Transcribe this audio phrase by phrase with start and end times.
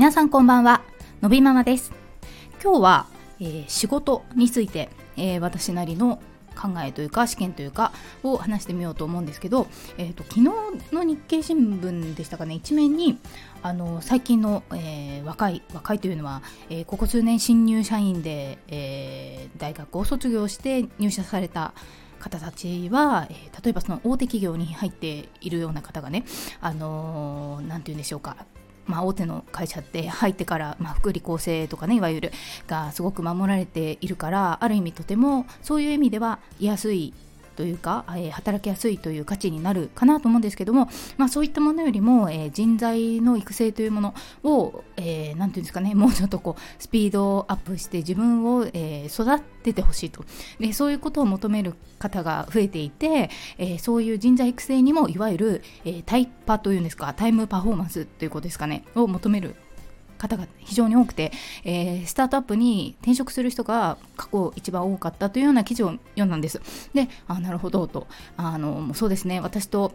[0.00, 0.80] 皆さんこんばんは。
[1.20, 1.92] のびママです。
[2.64, 3.06] 今日は、
[3.38, 4.88] えー、仕事について、
[5.18, 6.22] えー、私なりの
[6.56, 7.92] 考えというか試験というか
[8.22, 9.66] を話してみようと思うんですけど、
[9.98, 10.44] えーと、昨日
[10.94, 12.54] の日経新聞でしたかね。
[12.54, 13.18] 一面に
[13.62, 16.40] あの最近の、えー、若い若いというのは、
[16.70, 21.74] えー、ここ数年新入社員で、えー、大学を卒業して入社された
[22.20, 26.24] 方たちは、え、例えばその大手企業に入っているような方がね、
[26.60, 28.46] あのー、て言うんでしょうか、
[28.90, 32.32] まあ、大手の会社って入ってから、まあ、福利厚生とかねいわゆる
[32.66, 37.14] がすごく守られているからある意味とてもそういう意味では安い
[37.56, 50.24] というか、えー、働きやすいという価値になるかなと思うんですけども、まあ、そういったものよりも、えー、人材の育成というものを何、えー、て言うんですかねもうちょっとこうスピードアップして自分を、え育ててほしいと。
[50.58, 59.54] でそういうことを求める方が増えていて、えそういう人材育成にもいわゆる、えタイパというんですかタイムパフォーマンスということですかねを求める
[60.20, 61.32] 方が非常に多くて、
[61.64, 66.60] えー、スタートアップに転職する人が過去一番多かったというような記事を読んだんです。
[66.94, 69.92] で、あなるほどと、あのそうですね、私と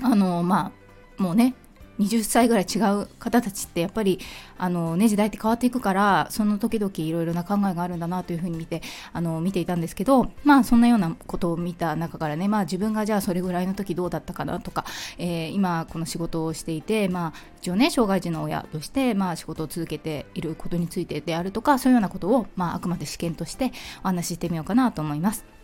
[0.00, 0.72] あのま
[1.18, 1.54] あもうね
[1.98, 4.18] 20歳ぐらい違う方たちってやっぱり
[4.58, 14.84] あの、ね、時代って変わっていくからその時々いろいろな考えがあるんだなというふうに見てあの見ていたんですけどまあそんなようなことを見た中からね、まあ、自分がじゃあそれぐらいの時どうだったかなとか、
[15.18, 25.61] えー、今この仕事をしていて、まあ、一応ね障害児の親として、まあ、仕事を続けていることについてであるとかそういうようなことを、まあ、あくまで試験としてお話ししてみようかなと思います。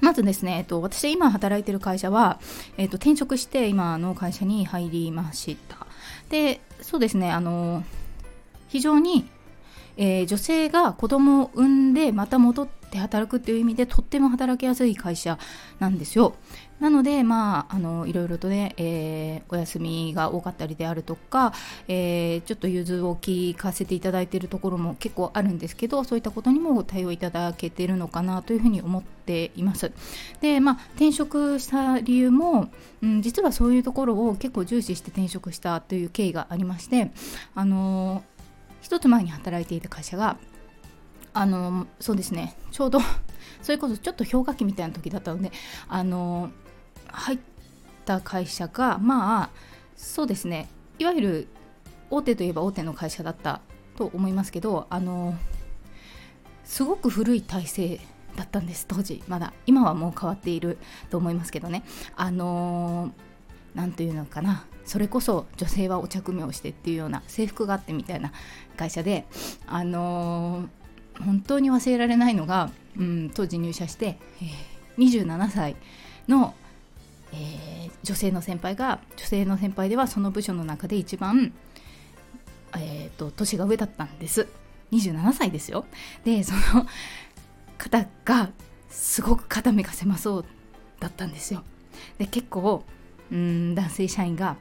[0.00, 2.40] まずですね、えっと、私今働いてる会社は、
[2.76, 5.86] えっと、転職して今の会社に入りました。
[6.28, 7.84] で、そうですね、あの、
[8.68, 9.28] 非常に、
[9.96, 15.38] えー、女性が子供を産んでまた戻って働くっていう意味でとっても働きやすい会社
[15.78, 16.34] なんですよ。
[16.80, 21.52] なので、まあ、あのいろいろとね、えー、お休みが多かったりであるとか、
[21.88, 29.92] えー、ちょっと融通を聞かせていただいているところも結構あるんですけどそういったことにも対応いただけているのかなというふうに思っています。
[30.40, 32.70] で、まあ、転職した理由も、
[33.02, 37.10] うん、実はそういうところを結構重視して転職したという経緯がありまして
[37.54, 38.24] あの
[38.80, 40.36] 一つ前に働いていた会社が
[41.32, 42.56] あのそうですね。
[42.70, 43.00] ちょうど
[43.62, 45.52] それこそちょっと氷河期みたいな時だったので
[45.88, 46.50] あの
[47.06, 47.38] 入っ
[48.04, 49.50] た会社がまあ
[49.96, 50.68] そうですね。
[50.98, 51.48] いわゆる
[52.10, 53.60] 大手といえば大手の会社だった
[53.96, 55.36] と思いますけどあの
[56.64, 58.00] すごく古い体制
[58.36, 59.22] だったんです当時。
[59.28, 59.52] まだ。
[59.66, 60.78] 今はもう変わっている
[61.10, 61.84] と思いますけどね。
[62.16, 63.12] あの
[63.74, 64.66] 何て言うのかな。
[64.84, 68.32] それこそ女性はお茶組をしてっていうような制服があってみたいな
[68.76, 69.26] 会社で
[69.66, 70.68] あの
[71.24, 75.76] 本当に忘れられないのが、うん、当時入社して、えー、27歳
[76.26, 76.54] の
[77.32, 81.52] えー、女性の先輩が女性の先輩ではその部署の中で一番、
[82.76, 84.48] えーと、年が上だったんです。
[84.92, 85.84] 27歳ですよ。
[86.24, 86.86] でその
[87.78, 88.50] 方が
[88.88, 90.44] すごく肩身が狭そう
[90.98, 91.62] だったんですよ。
[92.18, 92.84] で結構
[93.30, 94.56] うん男性社員が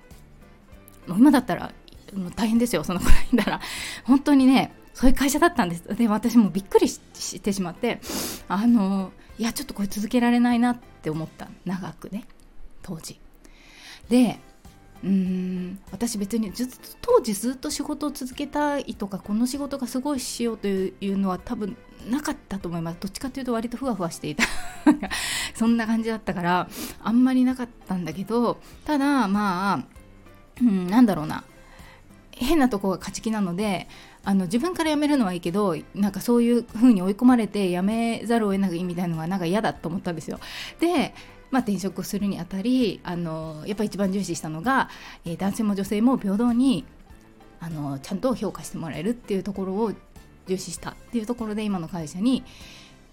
[1.07, 1.71] もう今だったら
[2.13, 3.61] もう大変ですよそのくらいなら。
[4.03, 5.95] 本当にねそういう会社だったんです。
[5.95, 6.99] で私もびっくりし
[7.39, 8.01] てしまって
[8.47, 11.47] あのいやちょっとこれ続けられないなって思った。
[11.65, 12.25] 長くね。
[12.81, 13.19] 当時。
[14.09, 14.39] で
[15.03, 16.67] うーん私別にず
[17.01, 22.97] 当時ずっと仕事を続けたいとかこの仕事がすごいしようというのは多分なかったと思います。
[22.99, 24.43] どっちかというと割とふわふわしていた。
[25.55, 26.69] そんな感じだったから
[27.03, 29.83] あんまりなかったんだけどただまあ、
[30.61, 31.43] うん、なんだろうな。
[32.31, 33.89] 変なとこが勝ち気なので
[34.23, 40.39] あの自分から辞めるのはいいけどなんかそういう風に追い込まれて辞めざるを得ないみたいなのがなんか嫌だと思ったんですよ。
[40.79, 41.13] で
[41.51, 44.89] まあ、転職するにあたりあのやっぱり一番重視したのが、
[45.25, 46.85] えー、男性も女性も平等に
[47.59, 49.93] あのちゃんと評価してもらえるっていうところを
[50.49, 52.43] 重視したっていうところで今の会社に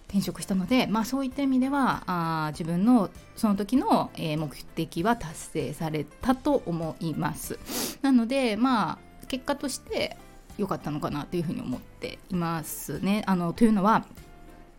[0.08, 7.58] 転職したので、まあ、そういった意味ではあ自分のその時の、えー、目的は達成されたと思います。
[8.02, 10.16] なので、まあ、結果として
[10.58, 13.24] 良かったのかなというふうに思っていますね。
[13.26, 14.06] あのというのは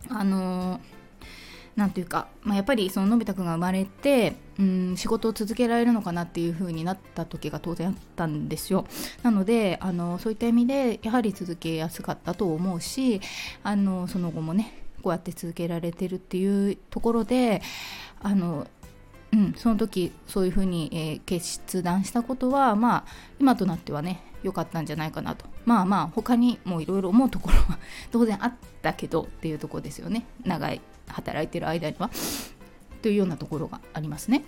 [0.08, 0.97] あのー
[1.78, 8.84] なんていうか、まあ、やっぱりそののび太くんが生まれてうん仕事を続けられるのかなっていう風になった時が当然あったんですよ。
[9.22, 13.20] なのであのそういった意味でやはり続けやすかったと思うし
[13.62, 17.62] あのその後もねこうやって続けられてるっていうところで
[18.20, 18.66] あの
[19.30, 23.04] うん、その時そういうふうに、えー、決断したことはまあ
[23.38, 25.44] 今となってはね良かったんじゃないかなと。
[25.64, 27.78] まあまあ他にもいろいろ思うところは
[28.10, 30.26] 当然あったけどっていうところですよね。
[30.44, 30.80] 長い。
[31.08, 32.10] 働いてる間には
[33.02, 34.44] というようなところがありますね。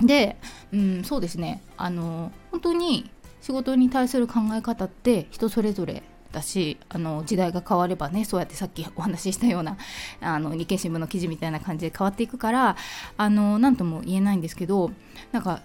[0.00, 0.36] で、
[0.72, 3.10] うん、そうですねあの本当に
[3.40, 6.02] 仕事に対する考え方って人それぞれ
[6.32, 9.76] だしあの時代が変わればねそうやってさっきお話ししたような
[10.20, 12.76] あの日経新聞の記事みたいな感じで変わっていくから
[13.16, 14.90] あの何とも言えないんですけど
[15.32, 15.62] なんか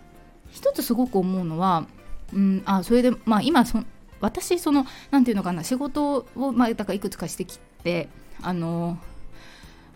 [0.52, 1.86] 一つすごく思うのは、
[2.34, 3.84] うん、あそれでまあ今そ
[4.22, 8.10] 私その何て言うのかな仕事を、まあ、だからいくつかしてきて
[8.42, 8.98] あの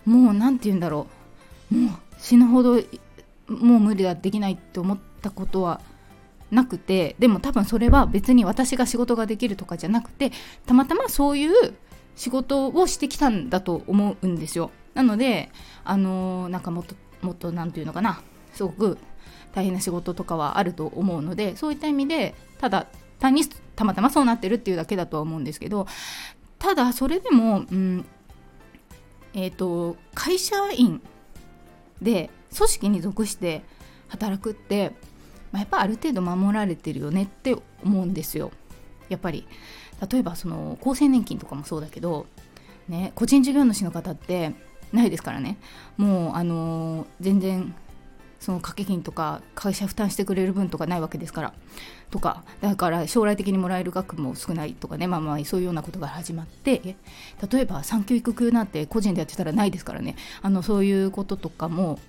[0.09, 1.07] もう何て言うんだろ
[1.71, 1.75] う。
[1.75, 2.81] もう死ぬほど
[3.47, 5.81] もう無理だできないって思ったことは
[6.51, 10.31] なくてでも多分それは別に私が仕事ができるとかじゃなくて
[10.65, 11.75] たまたまそういう
[12.15, 14.71] 仕事をしてきたんだと思うんですよ。
[14.95, 15.51] なので
[15.85, 18.21] あのー、なんかもっともっと何て言うのかな。
[18.53, 18.97] すごく
[19.53, 22.88] 大変な仕事とかはあると思うのでそういった意味でただ
[23.19, 23.44] 単に
[23.75, 25.88] たまたまそうなってるっていうだけだとは思うんですけど
[26.57, 28.06] ただそれでも、うん
[29.33, 31.01] えーと、会社員
[32.01, 33.61] で組織に属して
[34.07, 34.91] 働くって、
[35.51, 38.51] まあ、やっぱある程度守られてるよねって思うんですよ。
[39.09, 39.47] やっぱり
[40.11, 42.27] 例えばその厚生年金とかもそうだけど、
[42.87, 44.53] ね、個人事業主の方って
[44.93, 45.57] ないですからね
[45.97, 47.73] もうあの、全然
[48.39, 51.53] その掛け金とか会社負担してくれる分とかないわけですから。
[52.09, 55.07] とかだから将来的にもらえる額も少ないとかね。
[55.07, 56.95] まあまあそういうようなことが始まって
[57.51, 60.15] 例えば産休育休なんて個人でやってたらないですからね。
[60.41, 62.00] あのそういうこととかも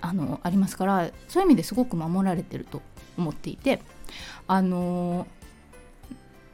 [0.00, 2.82] あのありますからそういう意味ですごく守られてると
[3.16, 3.80] 思っていて。
[4.46, 5.26] あの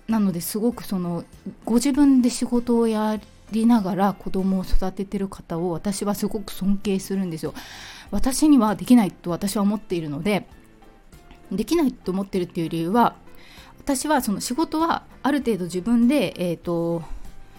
[0.09, 1.25] なのですごくその
[1.67, 3.21] ご自分で仕事をや
[3.53, 7.55] りながら子供を育ててる方を私はすごく尊敬するんですよ。
[8.11, 10.47] 私にはできないと私は思っているので
[11.53, 13.17] できないと思ってるっていう理由は
[13.79, 17.03] 私はその仕事はある程度自分で、えーと、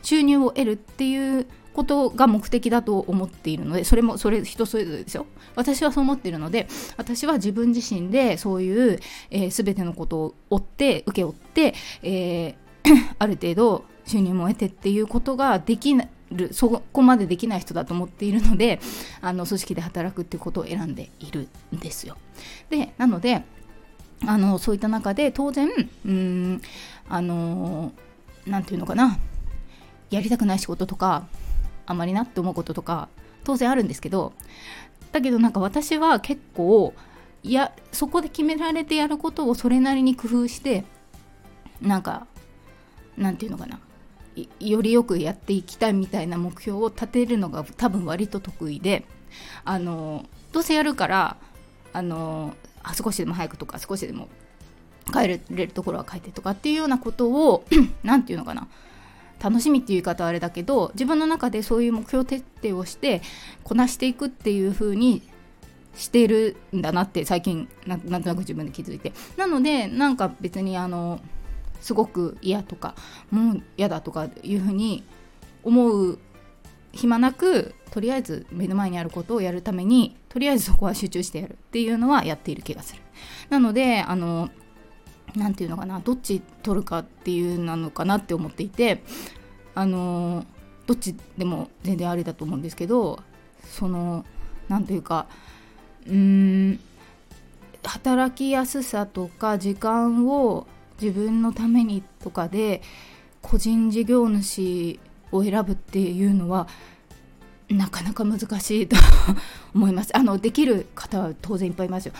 [0.04, 5.26] 収入を得るっていうことが目的だと思っているのでそれもそれ人それぞれですよ
[5.56, 9.00] 私はそう思ってるので私は自分自身でそういう、
[9.32, 12.56] えー、全てのことを追って請け負って、えー、
[13.18, 18.80] ある程度収入も得てっていうことができないるそこまでできない人だと思っているので
[19.22, 22.18] あの組織で働くっていうことを選んでいるんですよ。
[22.70, 23.44] でなので
[24.26, 25.70] あのそういった中で当然
[26.06, 26.62] うん
[27.08, 27.94] あの
[28.46, 29.18] 何て言うのかな
[30.12, 31.28] やりたくない仕事とか
[31.86, 33.10] あまりなって思うこととか
[33.44, 34.34] 当然あるんですけど
[35.12, 36.94] だけどなんか私は結構
[37.42, 40.84] いやそこで決められてやることをそれなりに工夫して
[41.82, 42.28] なんか
[43.18, 43.80] なんていうのかな
[44.60, 49.06] よりよくやっていきたいみたいな目標を立てるのが多分割と得意で
[49.66, 51.38] あのどうせやるから
[51.94, 54.30] あのあ少しでも早くとか少しでも
[55.12, 57.66] 帰れるところは帰ってとかっていうようなことを
[58.04, 58.68] 何て言うのかな
[59.42, 63.22] 楽しみっていう言い方はあれだけど自分の中でそういう目標徹底をして
[63.64, 65.22] こなしていくっていう風に
[65.96, 69.14] してるんだなって最近なんとなく自分で気づいて。
[69.38, 71.20] なのでなんか別にあの
[71.80, 72.96] すごく嫌とか
[73.32, 75.04] もう嫌だとかいうふうに
[75.64, 76.20] 思う
[76.92, 83.02] 暇なくとりあえず目の前にあることをやるためにとりあえずそこは集中してやるっていうのはやっている気がする。
[83.50, 84.50] なのであの
[85.36, 89.04] 何て言うのかなどっち取るかっていうなのかなって思っていて
[89.76, 90.46] あの
[90.88, 93.20] どっちでも全然ありだと思うんですけど
[93.64, 94.26] その
[94.68, 95.28] 何ていうか
[96.08, 96.80] うーん
[97.84, 100.68] 働きやすさとか時間を
[101.02, 102.82] 自分のためにとかで
[103.42, 105.00] 個人事業主
[105.32, 106.68] を選ぶっていうのは
[107.70, 108.96] なかなか難しいと
[109.76, 110.16] 思います。
[110.18, 112.14] あのできる方は当然いっぱいいますよ。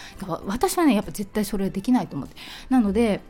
[0.46, 2.36] 私はねやっぱ絶対それはできないと思って。
[2.70, 3.22] なので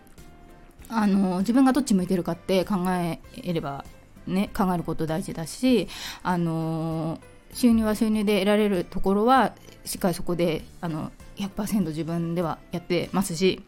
[0.90, 3.20] あの自分がどっち向いてるかって考え
[3.54, 3.86] れば
[4.28, 5.88] ね考えること大事だし
[6.24, 7.20] あの
[7.54, 9.54] 収入は収入で得られるところは
[9.86, 13.62] しっかりそこであの100%自分ではやってますし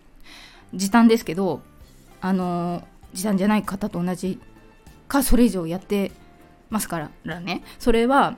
[0.73, 1.61] 時短ですけど
[2.21, 4.39] あの時短じゃない方と同じ
[5.07, 6.11] かそれ以上やって
[6.69, 7.63] ますからね。
[7.79, 8.37] それは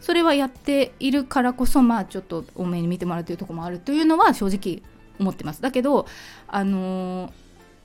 [0.00, 4.82] それはやっているからこそまあちょっと多めに見てもらうというとこもあるというのは正直
[5.18, 5.60] 思ってます。
[5.60, 6.06] だけど
[6.48, 7.32] あの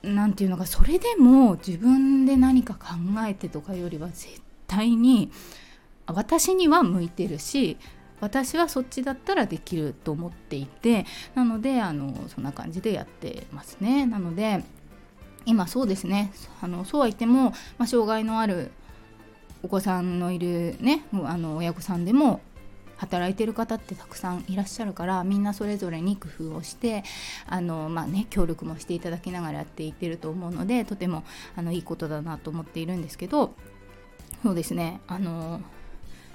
[0.02, 2.94] 何て言うのかそれでも自分で何か考
[3.26, 5.30] えてとかよりは絶対に
[6.06, 7.76] 私には向いてるし
[8.20, 11.04] 私はそっちだったらできると思っていて
[11.34, 14.06] なのであのそんな感じでやってますね。
[14.06, 14.64] なので
[15.46, 16.32] 今そうですね。
[16.60, 18.70] あのそうは言っても、まあ、障害のある
[19.62, 22.40] お子さんのいるねあの親御さんでも
[22.96, 27.04] 働いてる方ってたくさんいらっしゃるからみんなそれぞれに工夫をして
[27.46, 31.24] あの、まあね、協力もしていただきながらやっていってると思うのでとても
[31.56, 33.54] あのいいことだなと思っているんですけど
[34.42, 35.00] そうですね。
[35.06, 35.60] あの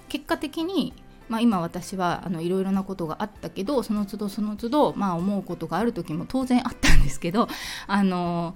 [0.09, 0.93] 結果的に
[1.29, 7.47] まあ、今私はいろいろなことがあったけどその都度その都度、まあ、思うことがある時も当然あったんですけど
[7.87, 8.53] あの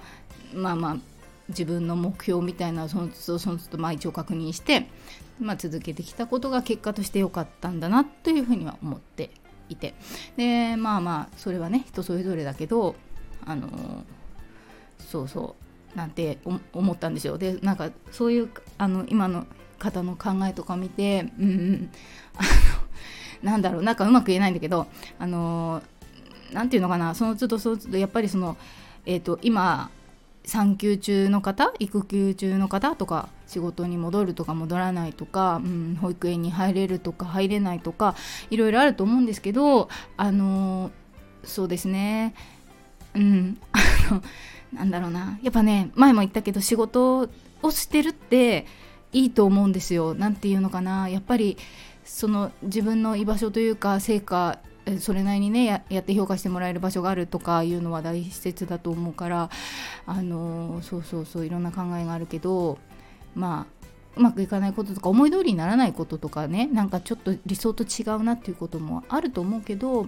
[0.56, 0.98] まあまあ
[1.50, 4.88] 自分の目標みたいなその都度その都度まあ一応確認して、
[5.40, 9.30] まあ、続けてきたことが結果として良かったんだなというふうには思って
[9.70, 9.94] いて。
[10.38, 12.96] でまあまあそれはね人それぞれだけど
[13.46, 13.70] あの
[15.00, 15.56] そうそ
[15.94, 16.40] うなんて
[16.74, 19.48] 思ったんですよでなんかそういうあの今の
[19.80, 21.90] 方の考えとか見てうんうん。
[22.38, 22.44] あ
[23.44, 24.88] のなんだろうなんかうまく言えないんだけど
[25.20, 25.82] あの
[26.52, 27.14] なんていうのかな。
[27.16, 28.58] その都度その都度やっぱりその
[29.06, 29.90] えっ、ー、と今
[30.46, 38.16] 産休中の方育休中の方とか仕事に戻るとか戻らないとか、うん、保育園に入れるとか入れないとか
[38.50, 40.92] いろいろあると思うんですけどあの
[41.44, 42.34] そうですね。
[43.14, 43.58] うん。
[43.72, 43.80] あ
[44.12, 44.24] の
[44.74, 45.40] なんだろうな。
[45.42, 47.30] やっぱね前も言ったけど仕事
[47.62, 48.66] をしてるって
[49.14, 50.14] いいと思うんですよ。
[50.14, 51.08] なんていうのかな。
[51.08, 51.58] やっぱり
[52.04, 54.60] その自分の居場所というか成果
[55.00, 59.50] それなりにねやって評価してもらえる場所があるとかいうのは大切だと思うから
[60.06, 62.78] あのそうそうそういろんな考えがあるけど
[63.34, 63.76] まあ
[64.16, 70.08] うまくいかないこととか思い通りにならないこととかねなんかちょっと理想と違うなっていうこともあると思うけど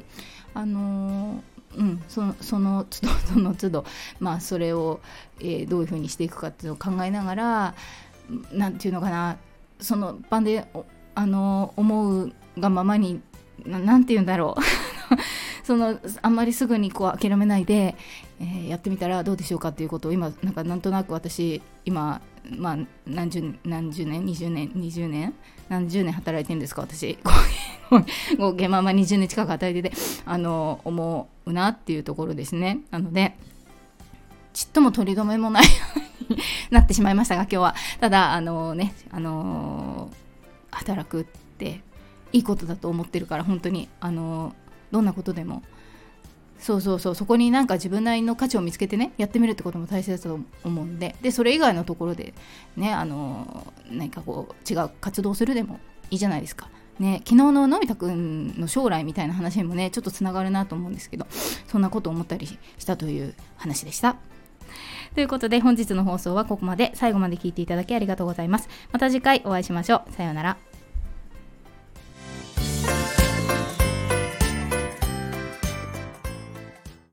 [0.54, 1.44] あの
[1.76, 3.86] うん、そのその都度 その都度、
[4.20, 5.00] まあ、それを、
[5.40, 7.76] えー、どういうふうにしていくかっていうのを考えながら
[8.52, 9.38] 何て言うのかな
[9.80, 10.68] その場で
[11.14, 13.22] あの思うがままに
[13.68, 14.62] 何て言うんだろう。
[15.66, 17.96] そのあんまりすぐにこう諦めないで、
[18.40, 22.22] えー、やってみたらどうでしょうかっていうことを今なんかなんとなく私今
[22.58, 25.34] まあ何十何十年？20年？20年？
[25.68, 26.84] 何十年働いてるんですか？
[26.84, 27.18] 私。
[28.38, 29.96] 合計まあまあ20年近く働いてて
[30.26, 33.38] あの思うなっていうところですねなので
[34.54, 35.64] ちっとも取り留めもない
[36.70, 40.10] なってしまいましたが今日はただあのねあの
[40.72, 41.82] 働くって
[42.34, 44.56] いいことだと思ってるから本当にあの
[44.92, 45.64] どんなことでも
[46.60, 52.34] そうそうそうそこになんか自分なりの価値を見つけてねやってみるってことも大切だと思うんででそれ以外のところで
[52.76, 55.80] ねあの何かこう違う活動するでも
[56.10, 56.70] いいじゃないですか。
[57.00, 61.28] ね、昨日ののび太くんの将来みたいな話にもねちょっとつながるなと思うんですけど
[61.68, 64.16] そんなこと思ったりしたという話でした。
[65.14, 68.68] ということで本日の放送はここまで最後まで聞いていただきありがとうございます。
[68.92, 70.12] また次回お会いしましょう。
[70.12, 70.67] さようなら。